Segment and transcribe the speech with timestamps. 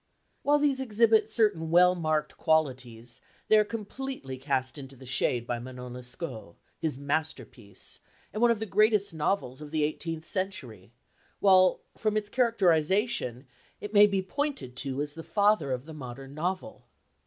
[0.41, 5.59] While these exhibit certain well marked qualities, they are completely cast into the shade by
[5.59, 7.99] Manon Lescaut, his masterpiece,
[8.33, 10.91] and one of the greatest novels of the eighteenth century,
[11.39, 13.45] while, from its characterisation,
[13.79, 16.87] it may be pointed to as the father of the modern novel.